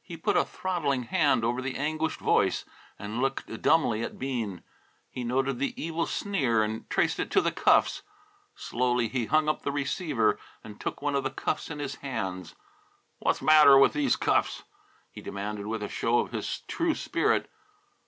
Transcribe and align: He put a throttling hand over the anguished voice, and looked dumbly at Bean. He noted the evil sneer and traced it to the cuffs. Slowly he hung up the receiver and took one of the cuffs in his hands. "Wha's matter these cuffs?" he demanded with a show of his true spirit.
He 0.00 0.16
put 0.16 0.34
a 0.38 0.46
throttling 0.46 1.02
hand 1.02 1.44
over 1.44 1.60
the 1.60 1.76
anguished 1.76 2.20
voice, 2.20 2.64
and 2.98 3.20
looked 3.20 3.60
dumbly 3.60 4.00
at 4.02 4.18
Bean. 4.18 4.62
He 5.10 5.24
noted 5.24 5.58
the 5.58 5.74
evil 5.76 6.06
sneer 6.06 6.62
and 6.62 6.88
traced 6.88 7.20
it 7.20 7.30
to 7.32 7.42
the 7.42 7.52
cuffs. 7.52 8.00
Slowly 8.56 9.08
he 9.08 9.26
hung 9.26 9.46
up 9.46 9.64
the 9.64 9.70
receiver 9.70 10.38
and 10.64 10.80
took 10.80 11.02
one 11.02 11.14
of 11.14 11.22
the 11.22 11.30
cuffs 11.30 11.68
in 11.68 11.80
his 11.80 11.96
hands. 11.96 12.54
"Wha's 13.20 13.42
matter 13.42 13.86
these 13.88 14.16
cuffs?" 14.16 14.62
he 15.10 15.20
demanded 15.20 15.66
with 15.66 15.82
a 15.82 15.88
show 15.90 16.18
of 16.20 16.32
his 16.32 16.60
true 16.60 16.94
spirit. 16.94 17.50